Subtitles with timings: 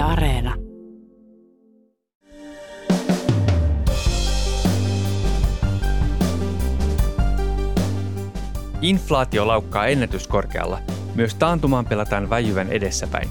[0.00, 0.54] Areena.
[8.82, 10.78] Inflaatio laukkaa ennätyskorkealla.
[11.14, 13.28] Myös taantumaan pelataan väijyvän edessäpäin.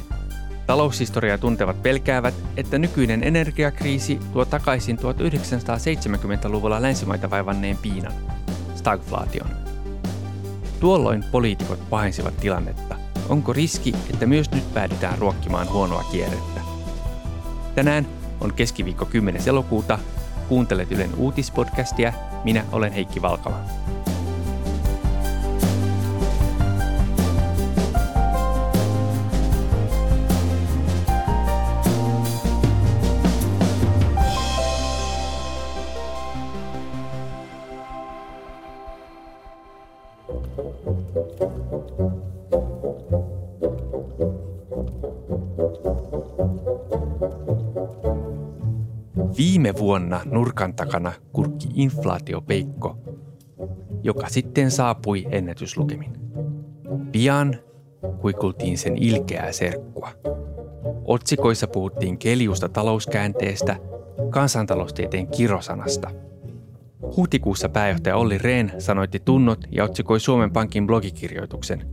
[0.67, 8.13] Taloushistoria tuntevat pelkäävät, että nykyinen energiakriisi tuo takaisin 1970-luvulla länsimaita vaivanneen piinan,
[8.75, 9.49] stagflaation.
[10.79, 12.95] Tuolloin poliitikot pahensivat tilannetta.
[13.29, 16.58] Onko riski, että myös nyt päädytään ruokkimaan huonoa kierrettä?
[17.79, 18.07] Tänään
[18.41, 19.41] on keskiviikko 10.
[19.47, 19.99] elokuuta.
[20.47, 22.13] Kuuntelet Ylen uutispodcastia.
[22.43, 23.59] Minä olen Heikki Valkala.
[49.39, 52.97] Viime vuonna nurkan takana kurkki inflaatiopeikko,
[54.03, 56.13] joka sitten saapui ennätyslukemin.
[57.11, 57.55] Pian
[58.21, 60.09] kuikultiin sen ilkeää serkkua.
[61.05, 63.75] Otsikoissa puhuttiin keliusta talouskäänteestä,
[64.29, 66.11] kansantaloustieteen kirosanasta.
[67.17, 71.85] Huhtikuussa pääjohtaja Olli Rehn sanoitti tunnot ja otsikoi Suomen Pankin blogikirjoituksen–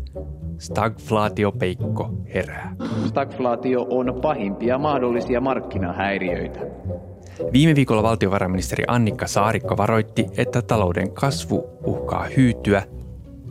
[0.58, 2.76] Stagflaatiopeikko herää.
[3.06, 6.60] Stagflaatio on pahimpia mahdollisia markkinahäiriöitä.
[7.52, 12.82] Viime viikolla valtiovarainministeri Annikka Saarikko varoitti, että talouden kasvu uhkaa hyytyä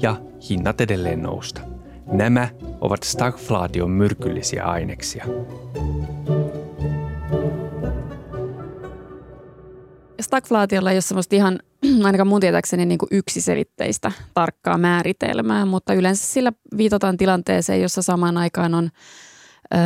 [0.02, 0.16] ja
[0.50, 1.62] hinnat edelleen nousta.
[2.06, 2.48] Nämä
[2.82, 5.26] ovat stagflaation myrkyllisiä aineksia.
[10.22, 11.60] Stagflaatiolla ei ole semmoista ihan,
[12.06, 18.38] ainakaan mun tietääkseni, niin kuin yksiselitteistä tarkkaa määritelmää, mutta yleensä sillä viitataan tilanteeseen, jossa samaan
[18.38, 18.90] aikaan on
[19.74, 19.78] ö,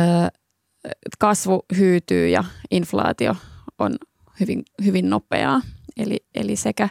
[1.18, 3.36] kasvu hyytyy ja inflaatio
[3.80, 3.96] on
[4.40, 5.60] hyvin, hyvin nopeaa.
[5.96, 6.88] Eli, eli sekä,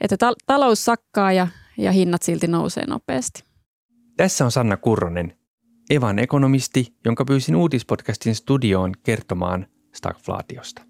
[0.00, 1.48] että ta- talous sakkaa ja,
[1.78, 3.44] ja hinnat silti nousee nopeasti.
[4.16, 5.36] Tässä on Sanna Kurronen,
[5.90, 10.82] Evan ekonomisti, jonka pyysin uutispodcastin studioon kertomaan stagflaatiosta.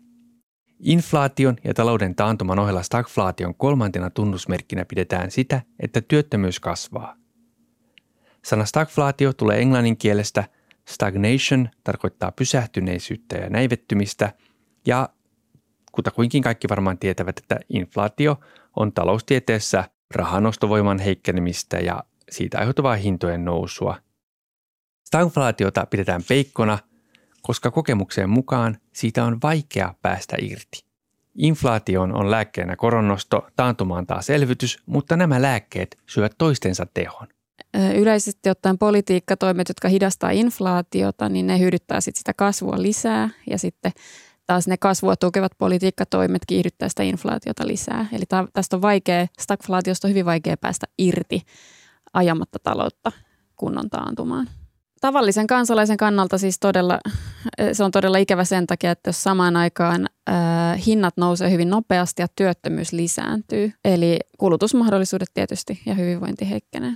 [0.80, 7.16] Inflaation ja talouden taantuman ohella stagflaation kolmantena tunnusmerkkinä pidetään sitä, että työttömyys kasvaa.
[8.44, 10.44] Sana stagflaatio tulee englannin kielestä
[10.88, 14.32] stagnation tarkoittaa pysähtyneisyyttä ja näivettymistä
[14.86, 15.08] ja
[15.92, 18.40] kutakuinkin kaikki varmaan tietävät, että inflaatio
[18.76, 23.98] on taloustieteessä rahanostovoiman heikkenemistä ja siitä aiheutuvaa hintojen nousua.
[25.06, 26.78] Stagflaatiota pidetään peikkona–
[27.42, 30.84] koska kokemukseen mukaan siitä on vaikea päästä irti.
[31.34, 37.26] Inflaation on lääkkeenä koronnosto, taantumaan taas elvytys, mutta nämä lääkkeet syövät toistensa tehon.
[37.94, 43.92] Yleisesti ottaen politiikkatoimet, jotka hidastaa inflaatiota, niin ne hyödyttää sit sitä kasvua lisää ja sitten
[44.46, 48.06] taas ne kasvua tukevat politiikkatoimet kiihdyttää sitä inflaatiota lisää.
[48.12, 51.42] Eli tästä on vaikea, stagflaatiosta on hyvin vaikea päästä irti
[52.12, 53.12] ajamatta taloutta
[53.56, 54.48] kunnon taantumaan
[55.02, 56.98] tavallisen kansalaisen kannalta siis todella,
[57.72, 62.22] se on todella ikävä sen takia, että jos samaan aikaan äh, hinnat nousee hyvin nopeasti
[62.22, 66.92] ja työttömyys lisääntyy, eli kulutusmahdollisuudet tietysti ja hyvinvointi heikkenee.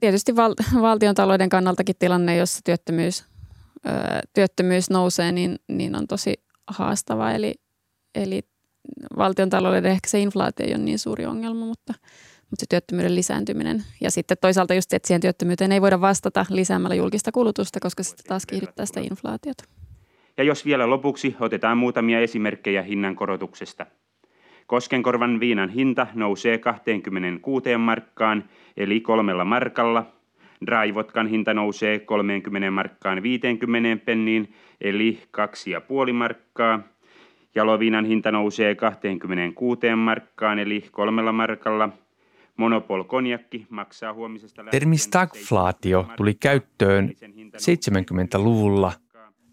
[0.00, 3.24] Tietysti val, valtion talouden kannaltakin tilanne, jossa työttömyys,
[3.86, 7.54] äh, työttömyys nousee, niin, niin on tosi haastava, eli,
[8.14, 8.42] eli
[9.16, 11.94] valtion talouden ehkä se inflaatio ei ole niin suuri ongelma, mutta–
[12.50, 13.82] mutta se työttömyyden lisääntyminen.
[14.00, 18.16] Ja sitten toisaalta just, että siihen työttömyyteen ei voida vastata lisäämällä julkista kulutusta, koska se
[18.16, 19.64] taas kiihdyttää sitä inflaatiota.
[20.36, 23.86] Ja jos vielä lopuksi otetaan muutamia esimerkkejä hinnankorotuksesta.
[24.66, 28.44] Koskenkorvan viinan hinta nousee 26 markkaan,
[28.76, 30.06] eli kolmella markalla.
[30.66, 35.18] Draivotkan hinta nousee 30 markkaan 50 penniin, eli
[36.06, 36.80] 2,5 markkaa.
[37.54, 41.88] Jaloviinan hinta nousee 26 markkaan, eli kolmella markalla–
[42.56, 47.12] Monopol konjakki maksaa huomisesta Termi stagflaatio tuli käyttöön
[47.56, 48.92] 70-luvulla.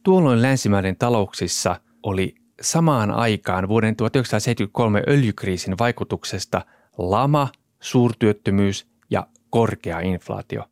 [0.03, 6.61] Tuolloin länsimaiden talouksissa oli samaan aikaan vuoden 1973 öljykriisin vaikutuksesta
[6.97, 7.49] lama,
[7.79, 10.63] suurtyöttömyys ja korkea inflaatio.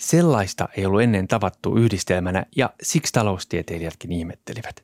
[0.00, 4.76] Sellaista ei ollut ennen tavattu yhdistelmänä ja siksi taloustieteilijätkin ihmettelivät.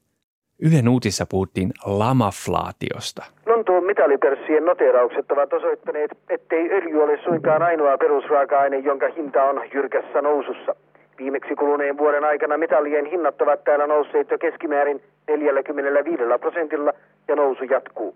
[0.63, 3.23] Yhden uutissa puhuttiin lamaflaatiosta.
[3.47, 10.23] Lontoon mitallipörssien noteraukset ovat osoittaneet, ettei öljy ole suinkaan ainoa perusraaka-aine, jonka hinta on jyrkässä
[10.23, 10.75] nousussa.
[11.19, 16.93] Viimeksi kuluneen vuoden aikana metallien hinnat ovat täällä nousseet jo keskimäärin 45 prosentilla
[17.29, 18.15] ja nousu jatkuu.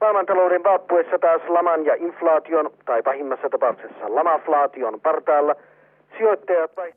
[0.00, 5.54] Maailmantalouden vaappuessa taas laman ja inflaation, tai pahimmassa tapauksessa lamaflaation partaalla,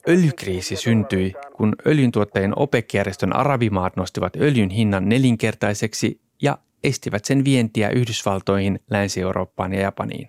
[0.07, 8.79] Öljykriisi syntyi, kun öljyntuottajien OPEC-järjestön arabimaat nostivat öljyn hinnan nelinkertaiseksi ja estivät sen vientiä Yhdysvaltoihin,
[8.89, 10.27] Länsi-Eurooppaan ja Japaniin.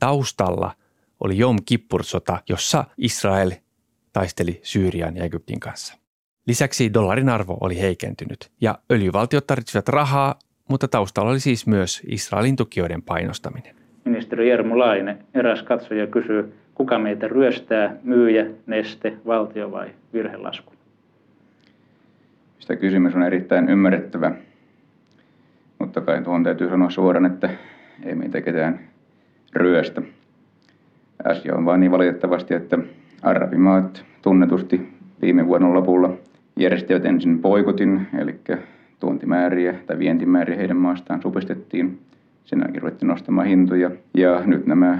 [0.00, 0.72] Taustalla
[1.20, 3.52] oli Jom Kippur-sota, jossa Israel
[4.12, 5.94] taisteli Syyrian ja Egyptin kanssa.
[6.46, 10.38] Lisäksi dollarin arvo oli heikentynyt ja öljyvaltiot tarvitsivat rahaa,
[10.68, 13.75] mutta taustalla oli siis myös Israelin tukijoiden painostaminen.
[14.06, 20.72] Ministeri Jermu Laine, eräs katsoja kysyy, kuka meitä ryöstää, myyjä, neste, valtio vai virhelasku?
[22.58, 24.32] Sitä kysymys on erittäin ymmärrettävä,
[25.78, 27.50] mutta kai tuohon täytyy sanoa suoraan, että
[28.04, 28.80] ei meitä ketään
[29.52, 30.02] ryöstä.
[31.24, 32.78] Asia on vain niin valitettavasti, että
[33.22, 34.88] arabimaat tunnetusti
[35.22, 36.12] viime vuoden lopulla
[36.56, 38.34] järjestivät ensin poikotin, eli
[39.00, 41.98] tuontimääriä tai vientimääriä heidän maastaan supistettiin.
[42.46, 44.98] Sen jälkeen ruvettiin nostamaan hintoja ja nyt nämä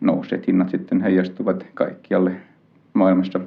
[0.00, 2.32] nousseet hinnat sitten heijastuvat kaikkialle
[2.94, 3.40] maailmassa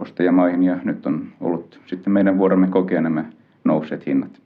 [0.00, 3.24] ostajamaihin ja nyt on ollut sitten meidän vuoromme kokea nämä
[3.64, 4.42] nousseet hinnat.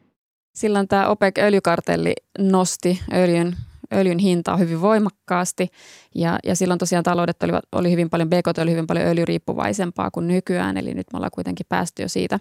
[0.55, 3.52] Silloin tämä OPEC-öljykartelli nosti öljyn
[3.94, 5.69] öljyn hintaa hyvin voimakkaasti
[6.14, 10.26] ja, ja silloin tosiaan taloudet olivat, oli hyvin paljon, BKT oli hyvin paljon öljyriippuvaisempaa kuin
[10.26, 12.40] nykyään, eli nyt me ollaan kuitenkin päästy jo siitä,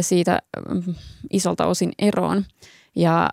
[0.00, 0.38] siitä
[0.68, 0.94] mm,
[1.32, 2.44] isolta osin eroon.
[2.96, 3.30] Ja,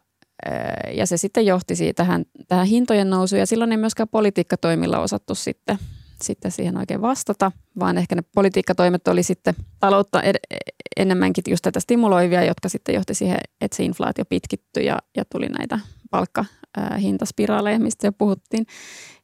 [0.93, 5.77] ja se sitten johti tähän, tähän hintojen nousuun ja silloin ei myöskään politiikkatoimilla osattu sitten,
[6.21, 10.57] sitten siihen oikein vastata, vaan ehkä ne politiikkatoimet oli sitten taloutta ed-
[10.97, 15.47] enemmänkin just tätä stimuloivia, jotka sitten johti siihen, että se inflaatio pitkittyi ja, ja tuli
[15.47, 15.79] näitä
[16.11, 18.65] palkkahintaspiraaleja, mistä jo puhuttiin.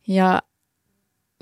[0.08, 0.42] Ja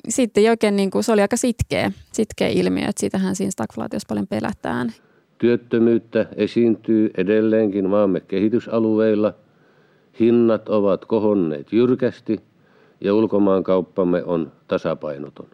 [0.10, 4.28] sitten oikein niin kuin, se oli aika sitkeä, sitkeä ilmiö, että siitähän siinä stagflaatiossa paljon
[4.28, 4.94] pelätään.
[5.38, 9.34] Työttömyyttä esiintyy edelleenkin maamme kehitysalueilla.
[10.20, 12.40] Hinnat ovat kohonneet jyrkästi
[13.02, 15.48] ja ulkomaankauppamme on tasapainoton.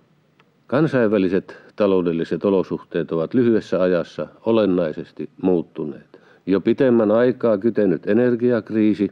[0.67, 6.21] Kansainväliset taloudelliset olosuhteet ovat lyhyessä ajassa olennaisesti muuttuneet.
[6.45, 9.11] Jo pitemmän aikaa kytenyt energiakriisi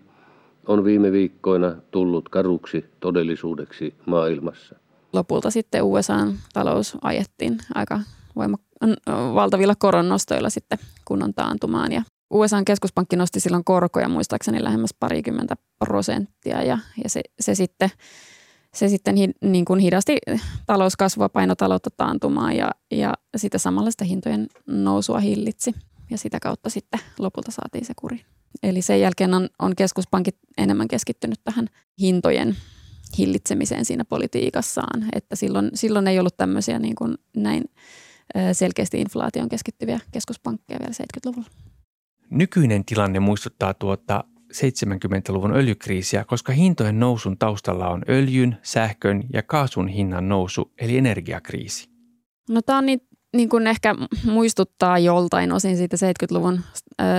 [0.68, 4.76] on viime viikkoina tullut karuksi todellisuudeksi maailmassa.
[5.14, 8.00] Lopulta sitten USAn talous ajettiin aika
[8.36, 8.96] voimak-
[9.34, 16.64] valtavilla koronnostoilla sitten kunnon taantumaan ja USAn keskuspankki nosti silloin korkoja muistaakseni lähemmäs parikymmentä prosenttia
[16.64, 17.90] ja, ja se, se sitten
[18.76, 20.18] se sitten hi, niin kuin hidasti
[20.66, 25.76] talouskasvua, painotaloutta taantumaan ja, ja sitä samalla sitä hintojen nousua hillitsi.
[26.10, 28.22] Ja sitä kautta sitten lopulta saatiin se kuri.
[28.64, 31.68] Eli sen jälkeen on, on keskuspankit enemmän keskittynyt tähän
[32.00, 32.58] hintojen
[33.18, 35.06] hillitsemiseen siinä politiikassaan.
[35.14, 37.64] Että silloin, silloin ei ollut tämmöisiä niin kuin näin
[38.54, 41.50] selkeästi inflaation keskittyviä keskuspankkeja vielä 70-luvulla.
[42.32, 44.24] Nykyinen tilanne muistuttaa tuota
[44.54, 51.90] 70-luvun öljykriisiä, koska hintojen nousun taustalla on öljyn, sähkön ja kaasun hinnan nousu, eli energiakriisi.
[52.50, 53.02] No tämä on niin,
[53.36, 53.96] niin kuin ehkä
[54.26, 56.62] muistuttaa joltain osin siitä 70-luvun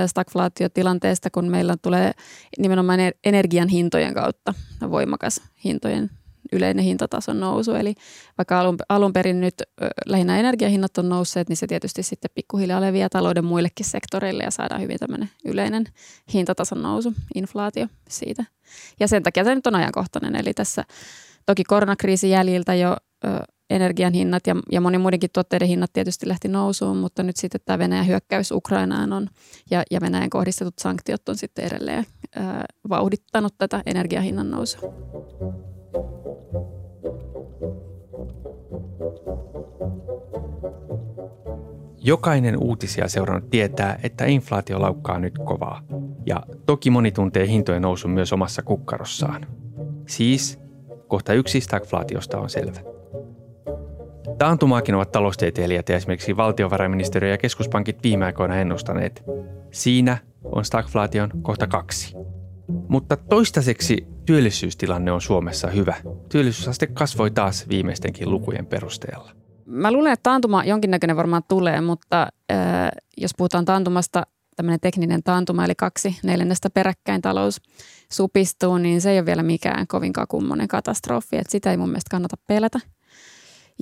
[0.07, 2.13] stagflaatiotilanteesta, kun meillä tulee
[2.59, 4.55] nimenomaan energian hintojen kautta
[4.91, 6.11] voimakas hintojen
[6.53, 7.75] yleinen hintatason nousu.
[7.75, 7.95] Eli
[8.39, 9.55] vaikka alun, alun perin nyt
[10.07, 14.81] lähinnä energiahinnat on nousseet, niin se tietysti sitten pikkuhiljaa leviää talouden muillekin sektoreille ja saadaan
[14.81, 15.85] hyvin tämmöinen yleinen
[16.35, 18.45] hintatason nousu, inflaatio siitä.
[19.01, 20.37] Ja sen takia se nyt on ajankohtainen.
[20.37, 20.85] Eli tässä
[21.47, 22.97] toki koronakriisin jäljiltä jo
[23.71, 27.79] energian hinnat ja, ja moni muidenkin tuotteiden hinnat tietysti lähti nousuun, mutta nyt sitten tämä
[27.79, 29.29] Venäjän hyökkäys Ukrainaan on
[29.71, 34.81] ja, ja Venäjän kohdistetut sanktiot on sitten edelleen ää, vauhdittanut tätä energiahinnan nousua.
[42.03, 45.83] Jokainen uutisia seurannut tietää, että inflaatio laukkaa nyt kovaa.
[46.27, 49.47] Ja toki moni tuntee hintojen nousun myös omassa kukkarossaan.
[50.07, 50.61] Siis
[51.09, 52.81] kohta yksi stagflaatiosta on selvä.
[54.39, 59.23] Taantumaakin ovat taloustieteilijät ja esimerkiksi valtiovarainministeriö ja keskuspankit viime aikoina ennustaneet.
[59.71, 62.17] Siinä on stagflaation kohta kaksi.
[62.89, 65.95] Mutta toistaiseksi työllisyystilanne on Suomessa hyvä.
[66.29, 69.33] Työllisyysaste kasvoi taas viimeistenkin lukujen perusteella.
[69.67, 72.59] Mä luulen, että taantuma jonkinnäköinen varmaan tulee, mutta äh,
[73.17, 77.61] jos puhutaan taantumasta, tämmöinen tekninen taantuma, eli kaksi neljännestä peräkkäin talous
[78.13, 82.11] supistuu, niin se ei ole vielä mikään kovinkaan kummonen katastrofi, että sitä ei mun mielestä
[82.11, 82.81] kannata pelätä.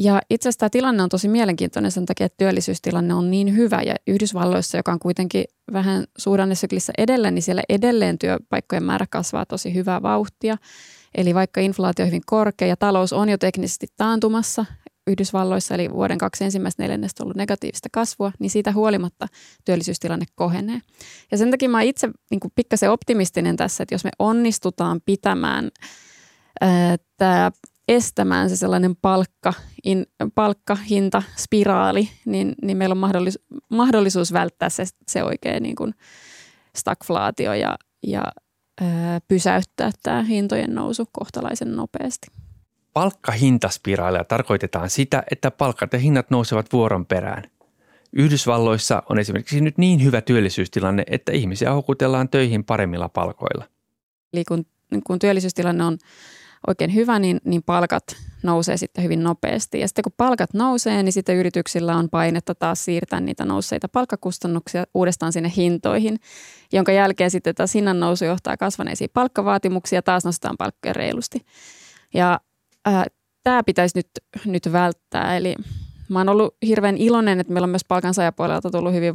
[0.00, 3.82] Ja itse asiassa tämä tilanne on tosi mielenkiintoinen sen takia, että työllisyystilanne on niin hyvä
[3.82, 9.74] ja Yhdysvalloissa, joka on kuitenkin vähän suhdannesyklissä edelleen, niin siellä edelleen työpaikkojen määrä kasvaa tosi
[9.74, 10.56] hyvää vauhtia.
[11.14, 14.64] Eli vaikka inflaatio on hyvin korkea ja talous on jo teknisesti taantumassa
[15.06, 19.26] Yhdysvalloissa, eli vuoden kaksi ensimmäistä neljännestä ollut negatiivista kasvua, niin siitä huolimatta
[19.64, 20.80] työllisyystilanne kohenee.
[21.30, 25.70] Ja sen takia mä itse niin pikkasen optimistinen tässä, että jos me onnistutaan pitämään
[27.16, 27.50] tämä
[27.88, 29.52] estämään se sellainen palkka,
[29.84, 35.94] in, palkkahinta, spiraali, niin, niin meillä on mahdollisuus, mahdollisuus välttää se, se oikein niin kuin
[36.76, 37.76] stagflaatio ja,
[38.06, 38.22] ja
[38.80, 42.26] ää, pysäyttää tämä hintojen nousu kohtalaisen nopeasti.
[42.92, 47.42] Palkkahintaspiraalia tarkoitetaan sitä, että palkat ja hinnat nousevat vuoron perään.
[48.12, 53.64] Yhdysvalloissa on esimerkiksi nyt niin hyvä työllisyystilanne, että ihmisiä houkutellaan töihin paremmilla palkoilla.
[54.32, 54.66] Eli kun,
[55.06, 55.98] kun työllisyystilanne on
[56.66, 58.04] oikein hyvä, niin, niin palkat
[58.42, 59.80] nousee sitten hyvin nopeasti.
[59.80, 64.84] Ja sitten kun palkat nousee, niin sitten yrityksillä on painetta taas siirtää niitä nousseita palkkakustannuksia
[64.94, 66.18] uudestaan sinne hintoihin,
[66.72, 71.40] jonka jälkeen sitten taas hinnan nousu johtaa kasvaneisiin palkkavaatimuksiin ja taas nostetaan palkkoja reilusti.
[72.14, 72.40] Ja
[72.88, 73.04] äh,
[73.44, 74.08] tämä pitäisi nyt,
[74.44, 75.36] nyt välttää.
[75.36, 75.54] Eli
[76.08, 79.14] mä oon ollut hirveän iloinen, että meillä on myös palkansaajapuolelta tullut hyvin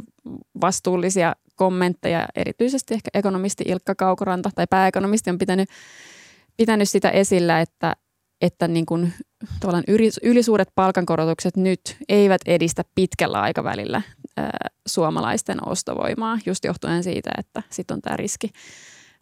[0.60, 5.68] vastuullisia kommentteja, erityisesti ehkä ekonomisti Ilkka Kaukoranta tai pääekonomisti on pitänyt
[6.56, 7.96] pitänyt sitä esillä, että,
[8.40, 9.12] että niin kuin,
[9.60, 9.84] tavallaan
[10.22, 14.02] ylisuuret palkankorotukset nyt eivät edistä pitkällä aikavälillä
[14.36, 14.50] ää,
[14.86, 18.50] suomalaisten ostovoimaa, just johtuen siitä, että sitten on tämä riski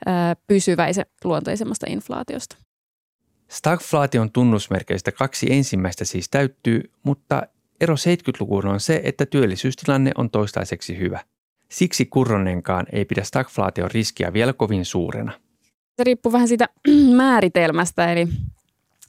[0.07, 2.57] ää, pysyväisen luonteisemmasta inflaatiosta.
[3.49, 7.43] Stagflaation tunnusmerkeistä kaksi ensimmäistä siis täyttyy, mutta
[7.81, 11.21] ero 70-lukuun on se, että työllisyystilanne on toistaiseksi hyvä.
[11.69, 15.33] Siksi Kurronenkaan ei pidä stagflaation riskiä vielä kovin suurena.
[15.97, 16.69] Se riippuu vähän siitä
[17.17, 18.29] määritelmästä, eli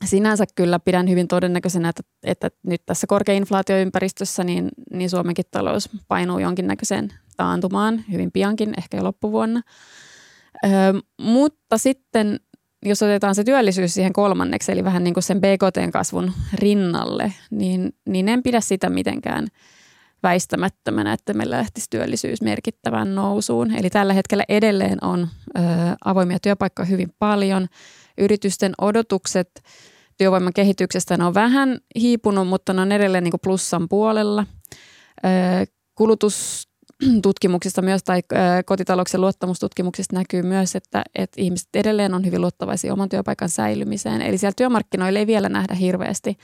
[0.06, 6.40] sinänsä kyllä pidän hyvin todennäköisenä, että, että nyt tässä korkeinflaatioympäristössä niin, niin Suomenkin talous painuu
[6.40, 9.62] jonkinnäköiseen taantumaan hyvin piankin, ehkä jo loppuvuonna.
[10.66, 10.70] Ö,
[11.22, 12.40] mutta sitten
[12.86, 18.30] jos otetaan se työllisyys siihen kolmanneksi, eli vähän niin kuin sen BKT-kasvun rinnalle, niin, niin
[18.30, 19.48] en pidä sitä mitenkään–
[20.24, 23.72] väistämättömänä, että meillä lähtisi työllisyys merkittävään nousuun.
[23.72, 25.28] Eli tällä hetkellä edelleen on
[25.58, 25.62] ö,
[26.06, 27.68] avoimia työpaikkoja hyvin paljon.
[28.18, 29.64] Yritysten odotukset
[30.18, 34.46] työvoiman kehityksestä on vähän hiipunut, mutta ne on edelleen niin plussan puolella.
[35.26, 35.30] Ö,
[35.96, 42.94] kulutustutkimuksista myös tai ö, kotitalouksien luottamustutkimuksista näkyy myös, että, että ihmiset edelleen on hyvin luottavaisia
[42.94, 44.22] oman työpaikan säilymiseen.
[44.22, 46.38] Eli siellä työmarkkinoilla ei vielä nähdä hirveästi–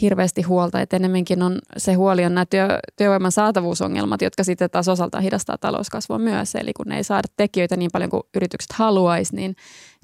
[0.00, 4.88] hirveästi huolta, että enemmänkin on se huoli on nämä työ, työvoiman saatavuusongelmat, jotka sitten taas
[4.88, 6.54] osaltaan hidastaa talouskasvua myös.
[6.54, 9.56] Eli kun ne ei saada tekijöitä niin paljon kuin yritykset haluaisi, niin,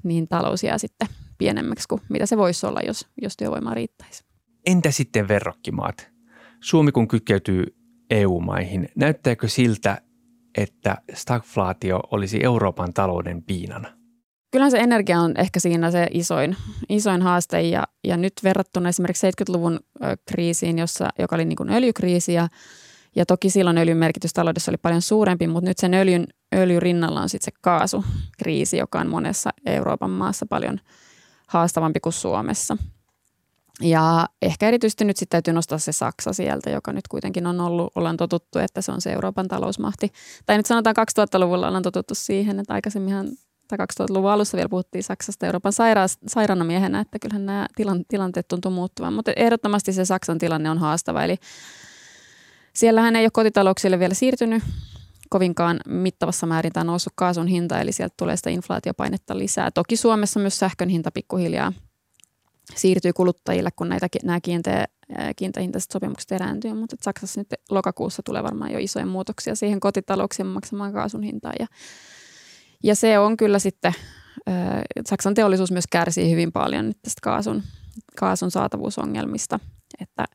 [0.03, 1.07] niin talous jää sitten
[1.37, 4.23] pienemmäksi kuin mitä se voisi olla, jos, jos työvoimaa riittäisi.
[4.65, 6.11] Entä sitten verrokkimaat?
[6.59, 7.63] Suomi kun kytkeytyy
[8.09, 10.01] EU-maihin, näyttääkö siltä,
[10.57, 14.00] että stagflaatio olisi Euroopan talouden piinana?
[14.51, 16.57] Kyllä se energia on ehkä siinä se isoin,
[16.89, 19.79] isoin haaste ja, ja nyt verrattuna esimerkiksi 70-luvun
[20.25, 22.47] kriisiin, jossa, joka oli niin kuin öljykriisi ja,
[23.15, 27.21] ja toki silloin öljyn merkitys taloudessa oli paljon suurempi, mutta nyt sen öljyn, öljyn rinnalla
[27.21, 30.79] on sitten se kaasukriisi, joka on monessa Euroopan maassa paljon
[31.47, 32.77] haastavampi kuin Suomessa.
[33.81, 37.91] Ja ehkä erityisesti nyt sitten täytyy nostaa se Saksa sieltä, joka nyt kuitenkin on ollut,
[37.95, 40.11] ollaan totuttu, että se on se Euroopan talousmahti.
[40.45, 43.27] Tai nyt sanotaan 2000-luvulla ollaan totuttu siihen, että aikaisemminhan
[43.77, 48.71] tai 2000-luvun alussa vielä puhuttiin Saksasta Euroopan sairaas, sairaanamiehenä, että kyllähän nämä tilan, tilanteet tuntuu
[48.71, 49.13] muuttuvan.
[49.13, 51.23] Mutta ehdottomasti se Saksan tilanne on haastava.
[51.23, 51.35] Eli
[52.73, 54.63] siellähän ei ole kotitalouksille vielä siirtynyt
[55.29, 59.71] kovinkaan mittavassa määrin tämä noussut kaasun hinta, eli sieltä tulee sitä inflaatiopainetta lisää.
[59.71, 61.73] Toki Suomessa myös sähkön hinta pikkuhiljaa
[62.75, 64.85] siirtyy kuluttajille, kun näitä, nämä kiinteä,
[65.35, 70.93] kiinteähintaiset sopimukset erääntyy, mutta Saksassa nyt lokakuussa tulee varmaan jo isoja muutoksia siihen kotitalouksien maksamaan
[70.93, 71.67] kaasun hintaan ja
[72.83, 73.93] ja se on kyllä sitten,
[75.05, 77.63] Saksan teollisuus myös kärsii hyvin paljon nyt tästä kaasun,
[78.19, 79.59] kaasun saatavuusongelmista,
[79.99, 80.25] että,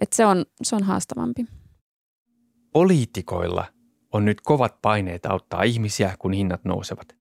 [0.00, 1.46] että se, on, se on haastavampi.
[2.72, 3.64] Poliitikoilla
[4.12, 7.16] on nyt kovat paineet auttaa ihmisiä, kun hinnat nousevat.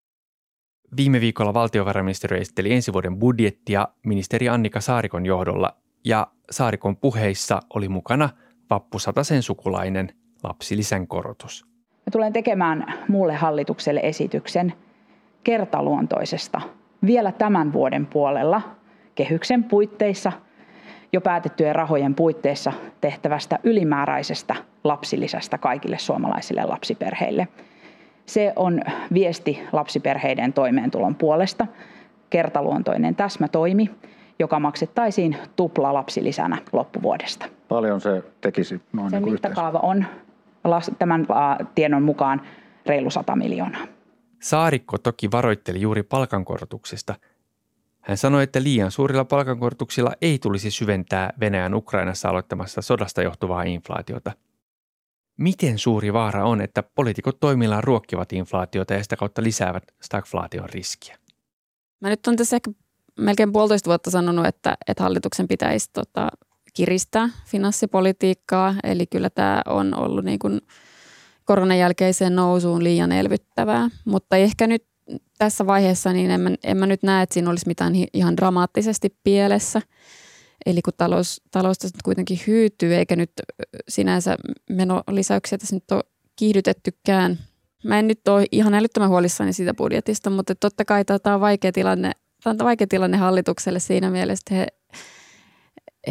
[0.98, 7.90] Viime viikolla valtiovarainministeriö esitteli ensi vuoden budjettia ministeri Annika Saarikon johdolla ja Saarikon puheissa oli
[7.90, 8.30] mukana
[8.70, 10.14] vappusatasen sukulainen
[10.44, 11.66] lapsilisän korotus.
[12.08, 14.74] Mä tulen tekemään muulle hallitukselle esityksen
[15.44, 16.62] kertaluontoisesta
[17.06, 18.62] vielä tämän vuoden puolella
[19.16, 20.32] kehyksen puitteissa
[21.14, 27.48] jo päätettyjen rahojen puitteissa tehtävästä ylimääräisestä lapsilisästä kaikille suomalaisille lapsiperheille.
[28.26, 28.82] Se on
[29.14, 31.68] viesti lapsiperheiden toimeentulon puolesta,
[32.30, 33.92] kertaluontoinen täsmätoimi,
[34.40, 37.46] joka maksettaisiin tupla lapsilisänä loppuvuodesta.
[37.68, 40.06] Paljon se tekisi noin Sen niin mittakaava on
[41.00, 41.28] tämän
[41.76, 42.42] tiedon mukaan
[42.86, 43.88] reilu 100 miljoonaa.
[44.42, 47.16] Saarikko toki varoitteli juuri palkankorotuksesta.
[48.02, 54.32] Hän sanoi, että liian suurilla palkankorotuksilla ei tulisi syventää Venäjän Ukrainassa aloittamasta sodasta johtuvaa inflaatiota.
[55.38, 61.18] Miten suuri vaara on, että poliitikot toimillaan ruokkivat inflaatiota ja sitä kautta lisäävät stagflaation riskiä?
[62.00, 62.72] Mä nyt on tässä ehkä
[63.20, 66.30] melkein puolitoista vuotta sanonut, että, että hallituksen pitäisi tota,
[66.78, 68.76] kiristää finanssipolitiikkaa.
[68.84, 70.62] Eli kyllä tämä on ollut niin kuin
[71.46, 73.90] koronan jälkeiseen nousuun liian elvyttävää.
[74.06, 74.86] Mutta ehkä nyt
[75.38, 79.16] tässä vaiheessa niin en mä, en mä nyt näe, että siinä olisi mitään ihan dramaattisesti
[79.24, 79.82] pielessä.
[80.66, 83.32] Eli kun talous, talous tässä nyt kuitenkin hyytyy, eikä nyt
[83.90, 84.38] sinänsä
[84.70, 86.04] menolisäyksiä tässä nyt ole
[86.36, 87.40] kiihdytettykään.
[87.84, 91.72] Mä en nyt ole ihan älyttömän huolissani siitä budjetista, mutta totta kai tämä on vaikea
[91.72, 92.12] tilanne,
[92.44, 94.68] tämä on vaikea tilanne hallitukselle siinä mielessä, että he,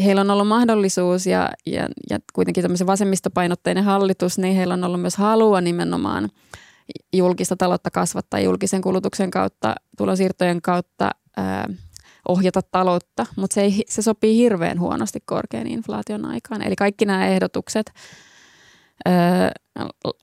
[0.04, 5.00] heillä on ollut mahdollisuus ja, ja, ja kuitenkin tämmöisen vasemmistopainotteinen hallitus, niin heillä on ollut
[5.00, 6.28] myös halua nimenomaan
[7.12, 11.68] julkista taloutta kasvattaa julkisen kulutuksen kautta, tulosiirtojen kautta ää,
[12.28, 16.62] ohjata taloutta, mutta se, ei, se sopii hirveän huonosti korkean inflaation aikaan.
[16.62, 17.92] Eli kaikki nämä ehdotukset
[19.04, 19.52] ää,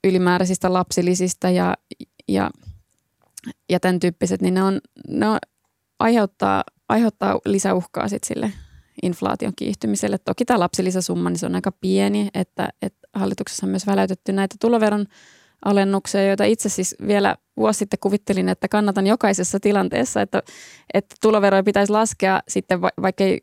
[0.04, 1.74] ylimääräisistä lapsilisistä ja,
[2.28, 2.52] ja,
[3.70, 5.38] ja tämän tyyppiset, niin ne, on, ne on,
[6.00, 8.52] aiheuttaa, aiheuttaa lisäuhkaa sit sille
[9.02, 10.18] inflaation kiihtymiselle.
[10.18, 14.56] Toki tämä lapsilisäsumma niin se on aika pieni, että, että hallituksessa on myös väläytetty näitä
[14.62, 15.06] tuloveron
[15.66, 20.44] alennuksia, joita itse siis vielä vuosi sitten kuvittelin, että kannatan jokaisessa tilanteessa, että,
[20.94, 23.42] että tuloveroja pitäisi laskea sitten vaikka ei,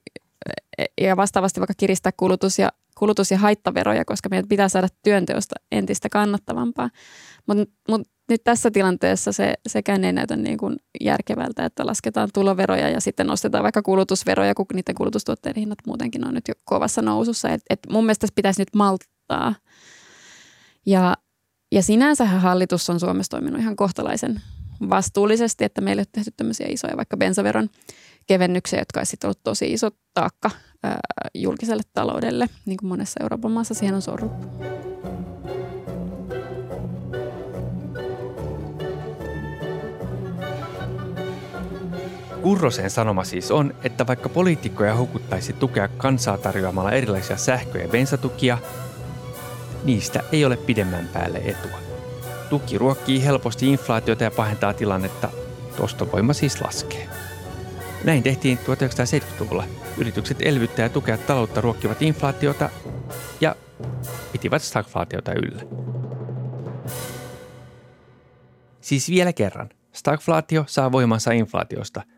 [1.01, 6.09] ja vastaavasti vaikka kiristää kulutus- ja, kulutus- ja haittaveroja, koska meidän pitää saada työnteosta entistä
[6.09, 6.91] kannattavampaa.
[7.47, 12.89] Mutta mut nyt tässä tilanteessa se, sekään ei näytä niin kuin järkevältä, että lasketaan tuloveroja
[12.89, 17.49] ja sitten nostetaan vaikka kulutusveroja, kun niiden kulutustuotteiden hinnat muutenkin on nyt jo kovassa nousussa.
[17.49, 19.55] Et, et mun mielestä tässä pitäisi nyt malttaa.
[20.87, 21.17] Ja,
[21.73, 24.41] ja sinänsä hallitus on Suomessa toiminut ihan kohtalaisen
[24.91, 27.69] vastuullisesti, että meille on tehty tämmöisiä isoja vaikka bensaveron
[28.27, 30.51] kevennyksiä, jotka olisi ollut tosi iso taakka
[30.83, 31.01] ää,
[31.35, 34.47] julkiselle taloudelle, niin kuin monessa Euroopan maassa siihen on sorruttu.
[42.43, 48.59] Kurrosen sanoma siis on, että vaikka poliitikkoja hukuttaisi tukea kansaa tarjoamalla erilaisia sähkö- ja bensatukia,
[49.85, 51.79] niistä ei ole pidemmän päälle etua.
[52.51, 55.29] Tuki ruokkii helposti inflaatiota ja pahentaa tilannetta,
[55.81, 57.09] ostovoima siis laskee.
[58.05, 59.65] Näin tehtiin 1970-luvulla.
[59.99, 62.71] Yritykset elvyttää ja tukea taloutta ruokkivat inflaatiota
[63.41, 63.57] ja
[64.33, 65.63] pitivät stagflaatiota yllä.
[68.81, 72.03] Siis vielä kerran, stagflaatio saa voimansa inflaatiosta–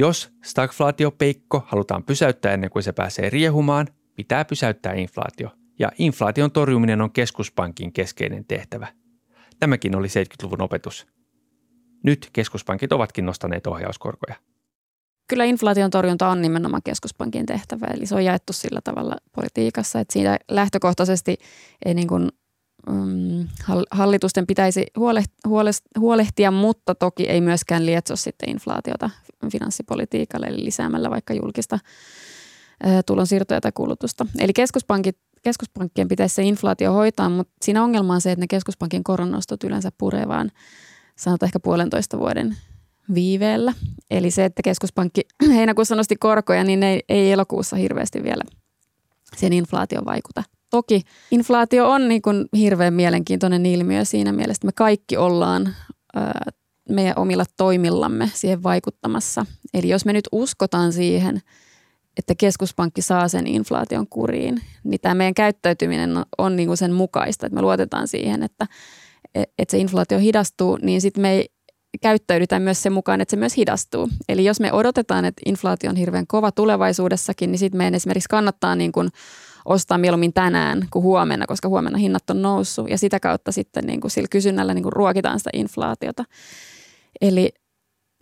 [0.00, 3.86] jos stagflaatiopeikko halutaan pysäyttää ennen kuin se pääsee riehumaan,
[4.16, 5.50] pitää pysäyttää inflaatio.
[5.78, 8.86] Ja inflaation torjuminen on keskuspankin keskeinen tehtävä.
[9.58, 11.06] Tämäkin oli 70-luvun opetus.
[12.02, 14.36] Nyt keskuspankit ovatkin nostaneet ohjauskorkoja.
[15.28, 20.12] Kyllä inflaation torjunta on nimenomaan keskuspankin tehtävä, eli se on jaettu sillä tavalla politiikassa, että
[20.12, 21.38] siinä lähtökohtaisesti
[21.84, 22.28] ei niin kuin
[22.86, 23.48] Mm,
[23.90, 24.86] hallitusten pitäisi
[25.98, 29.10] huolehtia, mutta toki ei myöskään lietso sitten inflaatiota
[29.48, 31.78] finanssipolitiikalle, eli lisäämällä vaikka julkista
[33.06, 34.26] tulonsiirtoja tai kulutusta.
[34.38, 39.04] Eli keskuspankit, keskuspankkien pitäisi se inflaatio hoitaa, mutta siinä ongelma on se, että ne keskuspankin
[39.04, 40.50] koronostot yleensä puree vaan
[41.16, 42.56] sanotaan ehkä puolentoista vuoden
[43.14, 43.72] viiveellä.
[44.10, 45.20] Eli se, että keskuspankki
[45.56, 48.42] heinäkuussa nosti korkoja, niin ei, ei elokuussa hirveästi vielä
[49.36, 54.72] sen inflaation vaikuta Toki inflaatio on niin kuin hirveän mielenkiintoinen ilmiö siinä mielessä, että me
[54.76, 55.74] kaikki ollaan
[56.14, 56.42] ää,
[56.90, 59.46] meidän omilla toimillamme siihen vaikuttamassa.
[59.74, 61.40] Eli jos me nyt uskotaan siihen,
[62.16, 67.46] että keskuspankki saa sen inflaation kuriin, niin tämä meidän käyttäytyminen on, niin kuin sen mukaista,
[67.46, 68.66] että me luotetaan siihen, että,
[69.34, 71.48] että se inflaatio hidastuu, niin sitten me ei
[72.02, 74.08] käyttäydytään myös sen mukaan, että se myös hidastuu.
[74.28, 78.76] Eli jos me odotetaan, että inflaatio on hirveän kova tulevaisuudessakin, niin sitten meidän esimerkiksi kannattaa
[78.76, 79.08] niin kuin
[79.64, 84.00] ostaa mieluummin tänään kuin huomenna, koska huomenna hinnat on noussut ja sitä kautta sitten niin
[84.00, 86.24] kuin sillä kysynnällä niin kuin ruokitaan sitä inflaatiota.
[87.20, 87.52] Eli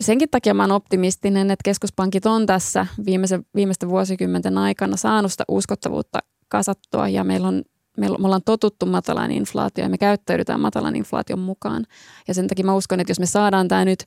[0.01, 5.45] senkin takia mä olen optimistinen, että keskuspankit on tässä viimeisen, viimeisten vuosikymmenten aikana saanut sitä
[5.49, 7.63] uskottavuutta kasattua ja meillä on
[7.99, 11.87] me ollaan totuttu matalaan inflaatioon ja me käyttäydytään matalan inflaation mukaan.
[12.29, 14.05] Ja sen takia mä uskon, että jos me saadaan tämä nyt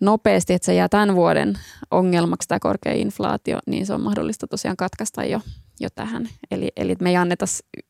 [0.00, 1.58] nopeasti, että se jää tämän vuoden
[1.90, 5.40] ongelmaksi tämä korkea inflaatio, niin se on mahdollista tosiaan katkaista jo
[5.80, 6.28] jo tähän.
[6.50, 7.44] Eli, eli me ei anneta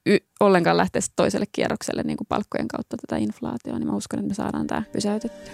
[0.07, 4.29] y- ollenkaan lähteä toiselle kierrokselle niin kuin palkkojen kautta tätä inflaatiota, niin mä uskon, että
[4.29, 5.53] me saadaan tämä pysäytettyä.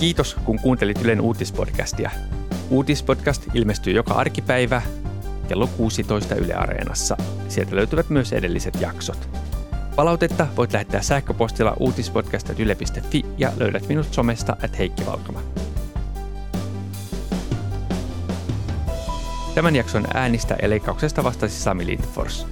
[0.00, 2.10] Kiitos, kun kuuntelit Ylen uutispodcastia.
[2.70, 4.82] Uutispodcast ilmestyy joka arkipäivä
[5.48, 7.16] kello 16 Yle Areenassa.
[7.48, 9.28] Sieltä löytyvät myös edelliset jaksot.
[9.96, 15.40] Palautetta voit lähettää sähköpostilla uutispodcast.yle.fi ja löydät minut somesta at Heikki Valkama.
[19.54, 22.46] Tämän jakson äänistä ja leikkauksesta vastasi Sami Lindfors.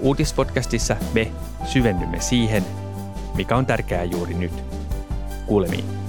[0.00, 1.32] Uutispodcastissa me
[1.64, 2.64] syvennymme siihen,
[3.34, 4.52] mikä on tärkeää juuri nyt.
[5.46, 5.99] Kuulemiin.